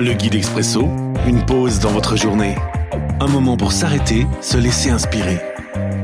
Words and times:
Le 0.00 0.12
guide 0.12 0.36
expresso, 0.36 0.82
une 1.26 1.44
pause 1.44 1.80
dans 1.80 1.90
votre 1.90 2.14
journée. 2.14 2.54
Un 3.18 3.26
moment 3.26 3.56
pour 3.56 3.72
s'arrêter, 3.72 4.28
se 4.40 4.56
laisser 4.56 4.90
inspirer. 4.90 5.40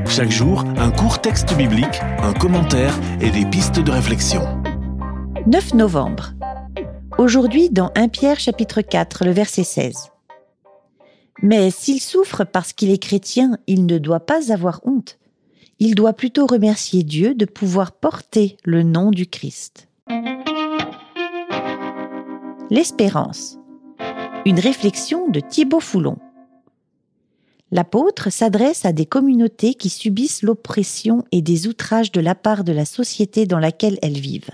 Chaque 0.05 0.31
jour, 0.31 0.65
un 0.75 0.91
court 0.91 1.21
texte 1.21 1.55
biblique, 1.55 2.01
un 2.21 2.33
commentaire 2.33 2.93
et 3.21 3.29
des 3.29 3.45
pistes 3.45 3.79
de 3.79 3.91
réflexion. 3.91 4.41
9 5.47 5.75
novembre. 5.75 6.33
Aujourd'hui 7.17 7.69
dans 7.69 7.93
1 7.95 8.09
Pierre 8.09 8.37
chapitre 8.37 8.81
4, 8.81 9.23
le 9.23 9.31
verset 9.31 9.63
16. 9.63 10.11
Mais 11.41 11.71
s'il 11.71 12.01
souffre 12.01 12.43
parce 12.43 12.73
qu'il 12.73 12.91
est 12.91 13.01
chrétien, 13.01 13.57
il 13.65 13.85
ne 13.85 13.97
doit 13.97 14.19
pas 14.19 14.51
avoir 14.51 14.81
honte. 14.83 15.19
Il 15.79 15.95
doit 15.95 16.13
plutôt 16.13 16.47
remercier 16.47 17.03
Dieu 17.03 17.33
de 17.33 17.45
pouvoir 17.45 17.93
porter 17.93 18.57
le 18.65 18.83
nom 18.83 19.09
du 19.09 19.25
Christ. 19.25 19.87
L'espérance. 22.69 23.57
Une 24.47 24.59
réflexion 24.59 25.27
de 25.27 25.39
Thibaut 25.39 25.79
Foulon. 25.79 26.19
L'apôtre 27.71 28.29
s'adresse 28.29 28.85
à 28.85 28.91
des 28.91 29.07
communautés 29.07 29.73
qui 29.73 29.89
subissent 29.89 30.43
l'oppression 30.43 31.25
et 31.31 31.41
des 31.41 31.65
outrages 31.65 32.11
de 32.11 32.21
la 32.21 32.35
part 32.35 32.63
de 32.63 32.71
la 32.71 32.85
société 32.85 33.47
dans 33.47 33.57
laquelle 33.57 33.97
elles 34.03 34.19
vivent. 34.19 34.51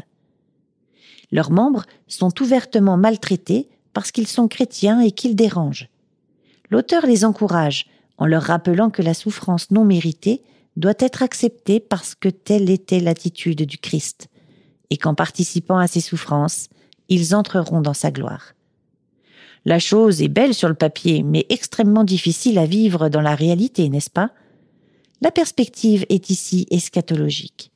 Leurs 1.34 1.52
membres 1.52 1.84
sont 2.08 2.32
ouvertement 2.42 2.96
maltraités 2.96 3.68
parce 3.92 4.14
qu'ils 4.14 4.28
sont 4.28 4.48
chrétiens 4.48 5.02
et 5.02 5.12
qu'ils 5.12 5.36
dérangent. 5.36 5.90
L'auteur 6.70 7.06
les 7.06 7.26
encourage 7.26 7.88
en 8.18 8.26
leur 8.28 8.44
rappelant 8.44 8.92
que 8.92 9.02
la 9.02 9.14
souffrance 9.14 9.72
non 9.72 9.84
méritée 9.84 10.42
doit 10.78 10.94
être 11.00 11.22
acceptée 11.22 11.82
parce 11.82 12.16
que 12.16 12.30
telle 12.30 12.70
était 12.70 13.02
l'attitude 13.02 13.64
du 13.64 13.78
Christ, 13.78 14.30
et 14.90 14.96
qu'en 14.96 15.16
participant 15.16 15.80
à 15.80 15.88
ses 15.88 16.00
souffrances, 16.00 16.70
ils 17.10 17.36
entreront 17.36 17.82
dans 17.82 17.94
sa 17.94 18.10
gloire. 18.10 18.54
La 19.66 19.80
chose 19.80 20.22
est 20.22 20.28
belle 20.28 20.54
sur 20.54 20.70
le 20.70 20.76
papier, 20.76 21.22
mais 21.24 21.46
extrêmement 21.50 22.04
difficile 22.04 22.58
à 22.58 22.66
vivre 22.66 23.10
dans 23.10 23.22
la 23.22 23.36
réalité, 23.36 23.90
n'est-ce 23.90 24.10
pas? 24.10 24.32
La 25.22 25.30
perspective 25.30 26.06
est 26.10 26.32
ici 26.32 26.66
eschatologique. 26.72 27.72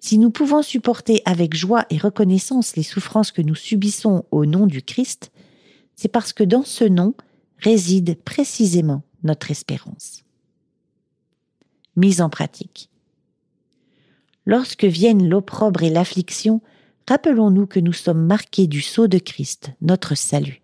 Si 0.00 0.18
nous 0.18 0.30
pouvons 0.30 0.62
supporter 0.62 1.22
avec 1.24 1.54
joie 1.54 1.86
et 1.88 1.98
reconnaissance 1.98 2.76
les 2.76 2.82
souffrances 2.82 3.30
que 3.30 3.42
nous 3.42 3.54
subissons 3.54 4.26
au 4.32 4.44
nom 4.44 4.66
du 4.66 4.82
Christ, 4.82 5.30
c'est 5.94 6.08
parce 6.08 6.32
que 6.32 6.44
dans 6.44 6.64
ce 6.64 6.84
nom 6.84 7.14
réside 7.58 8.18
précisément 8.24 9.02
notre 9.22 9.52
espérance. 9.52 10.24
Mise 11.96 12.20
en 12.20 12.28
pratique. 12.28 12.90
Lorsque 14.46 14.84
viennent 14.84 15.28
l'opprobre 15.28 15.84
et 15.84 15.90
l'affliction, 15.90 16.60
rappelons-nous 17.08 17.66
que 17.66 17.80
nous 17.80 17.92
sommes 17.92 18.26
marqués 18.26 18.66
du 18.66 18.82
sceau 18.82 19.06
de 19.06 19.18
Christ, 19.18 19.70
notre 19.80 20.16
salut. 20.16 20.63